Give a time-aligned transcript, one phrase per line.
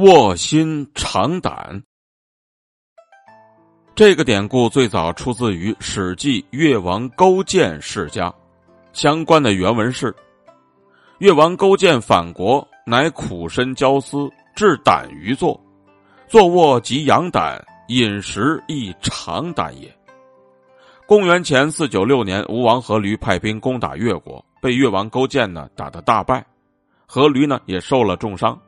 [0.00, 1.82] 卧薪尝胆。
[3.94, 8.30] 这个典故最早出自于《史记·越王勾践世家》，
[8.94, 10.14] 相关的原文是
[11.20, 14.26] ：“越王勾践反国，乃苦身焦思，
[14.56, 15.60] 置胆于坐，
[16.26, 19.94] 坐卧即养胆，饮食亦尝胆也。”
[21.06, 26.42] 公元前四九六年，吴王阖闾派兵攻打越国，被越王勾践呢打得大败，
[27.06, 28.58] 阖闾呢也受了重伤。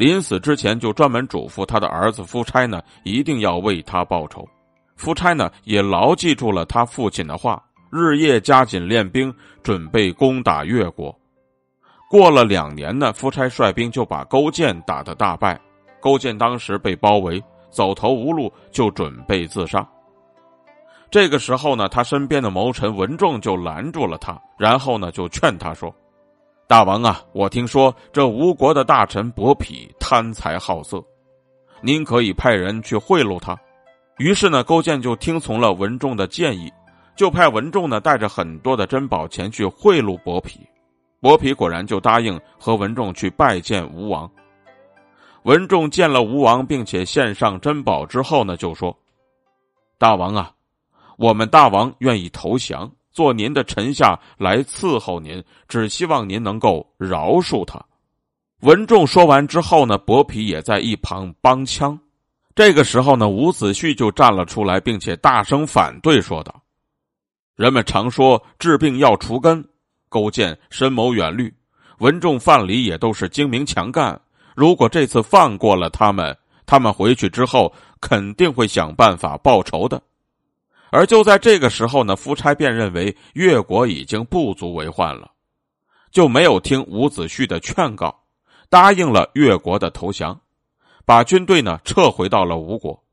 [0.00, 4.48] 临死之前，就专门嘱咐他的儿子夫差呢，一定要为他报仇。
[4.96, 9.30] 夫差呢，也牢记住了他父亲的话，日夜加紧练兵，
[9.62, 11.14] 准备攻打越国。
[12.08, 15.60] 过了两年呢，夫差率兵就把勾践打得大败。
[16.00, 19.86] 勾践当时被包围，走投无路，就准备自杀。
[21.10, 25.94] 这个时候呢，他身边的谋臣文仲就拦住了他，然后呢，就劝他说。
[26.70, 31.04] 大王啊，我听说这吴国的大臣伯嚭贪财好色，
[31.80, 33.58] 您可以派人去贿赂他。
[34.18, 36.72] 于是呢，勾践就听从了文仲的建议，
[37.16, 40.60] 就派文仲呢带着很多的珍宝前去贿赂伯嚭。
[41.20, 44.30] 伯嚭果然就答应和文仲去拜见吴王。
[45.42, 48.96] 文仲见了吴王，并且献上珍宝之后呢，就说
[49.98, 50.52] ：“大王啊，
[51.18, 57.84] 我们大王愿意投降。”做您的臣下来伺候您，只希望您能够饶恕他。
[58.60, 61.98] 文仲说完之后呢，伯嚭也在一旁帮腔。
[62.54, 66.62] 这个时候呢，伍子胥就站了出来，并且大声反对，说道
[67.56, 69.66] ：“人们常说治病要除根，
[70.08, 71.54] 勾践深谋远虑，
[71.98, 74.20] 文仲、范蠡也都是精明强干。
[74.54, 76.36] 如果这次放过了他们，
[76.66, 80.02] 他们回去之后肯定会想办法报仇的。”
[80.92, 85.30] 而就在这个时候呢，夫差便认为越国已经不足为患了，
[86.10, 88.24] 就没有听伍子胥的劝告，
[88.68, 90.40] 答应了越国的投降，
[91.04, 93.04] 把军队呢撤回到了吴国。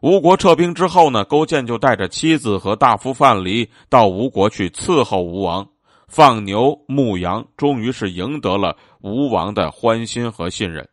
[0.00, 5.68] 吴国撤兵之后呢，勾践就带着妻子和大夫范蠡到吴国去伺候吴王，
[6.08, 10.88] 放牛牧羊，终于是赢得了吴王的欢心和信任。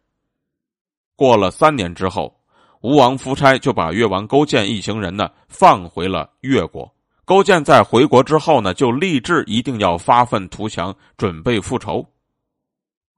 [1.15, 2.36] 过了三年之后。
[2.81, 6.91] 吴王夫差就把越王勾践一行人呢放回了越国。
[7.25, 12.05] 勾践在回国之后呢，就立志一定要发愤图强，准备复仇。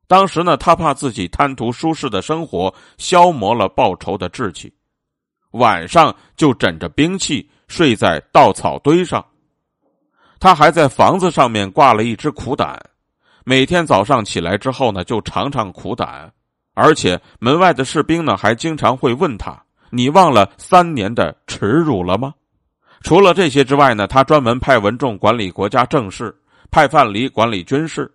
[0.08, 4.74] 当时呢，他怕自己贪图舒适的生活消磨了报仇的志气，
[5.52, 9.24] 晚上就枕着兵器睡在稻草堆上。
[10.40, 12.80] 他还在房子上面挂了一只苦胆，
[13.44, 16.34] 每天早上起来之后呢，就尝尝苦胆。
[16.82, 22.34] 而且门外的士兵呢，还经常会问他：“你忘了三年的耻辱了吗？”
[23.04, 26.34] 除了这些之外呢，他专门派文仲管理国家政事，
[26.72, 28.10] 派范蠡管理军事。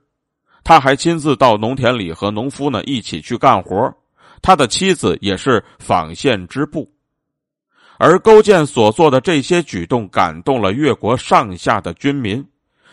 [0.63, 3.95] 他还亲自到农田里和农夫呢一起去干活。
[4.41, 6.91] 他的妻子也是纺线织布。
[7.99, 12.45] 而勾践所做的这些举动，感动了越国上下的军民。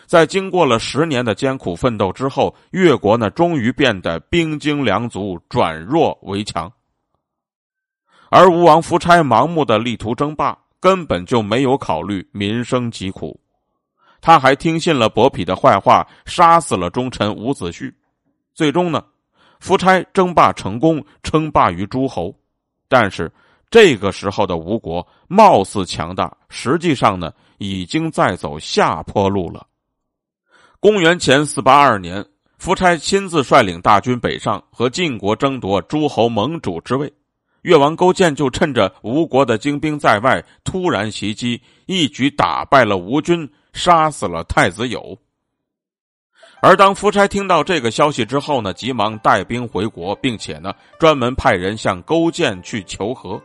[0.06, 6.70] 在经过了十年的艰苦奋斗之后，越国呢终于变得兵精粮足，转弱为强。
[8.30, 13.38] 而吴王夫差盲目的力图争霸，根本就没有考虑民生疾苦，
[14.20, 17.92] 他还听信了伯嚭的坏话，杀死了忠臣伍子胥。
[18.54, 19.04] 最终呢，
[19.60, 22.34] 夫差争霸成功，称霸于诸侯。
[22.88, 23.32] 但是
[23.70, 29.66] 这个时候的吴国貌似强大，实际上呢已经在走下坡路了。
[30.82, 32.26] 公元前四八二年，
[32.58, 37.08] 夫差亲自率领大军北上，和晋国争夺诸侯盟主之位。
[37.62, 45.16] 越王勾践就趁着吴国的精兵在外，突然袭击，一举打败了吴军，杀死了太子友。
[46.60, 53.40] 而当夫差听到这个消息之后呢，急忙带兵回国，并且呢，专门派人向勾践去求和。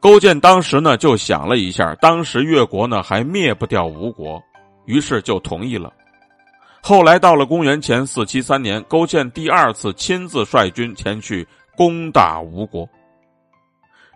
[0.00, 4.42] 勾践当时呢，就想了一下，当时越国呢还灭不掉吴国，
[4.86, 5.92] 于是就同意了。
[6.86, 12.86] 后来到了公元前四七三年，勾践第二次亲自率军前去攻打吴国。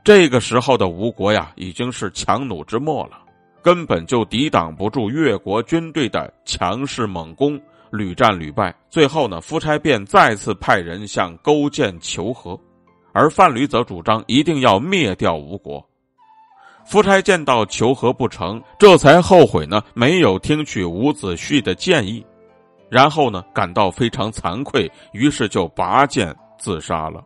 [0.05, 3.23] 这个时候的吴国呀，已经是强弩之末了，
[3.62, 7.59] 根本就抵挡不住越国军队的强势猛攻，
[7.91, 8.75] 屡战屡败。
[8.91, 12.55] 最后呢，夫差便再次派人向勾践求和，
[13.15, 15.82] 而范蠡则主张一定要灭掉吴国。
[16.85, 22.23] 夫差见到求和不成，这才后悔呢，没有听取伍子胥的建议。
[22.90, 27.23] 然后呢，感到非常惭愧，于是就拔剑自杀了。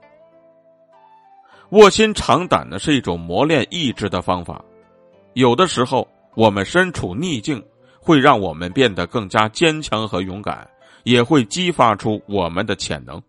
[1.70, 4.62] 卧薪尝胆呢，是一种磨练意志的方法。
[5.34, 7.62] 有的时候，我们身处逆境，
[7.98, 10.68] 会让我们变得更加坚强和勇敢，
[11.04, 13.22] 也会激发出我们的潜能。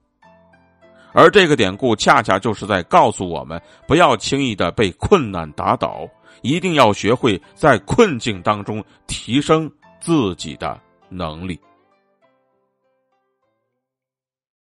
[1.13, 6.05] 而这个典故恰恰就是在告诉我们，不要轻易的被困难打倒，
[6.41, 9.71] 一定要学会在困境当中提升
[10.01, 10.77] 自己的
[11.07, 11.57] 能力。